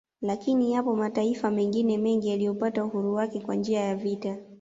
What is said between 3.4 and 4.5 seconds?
kwa njia ya vita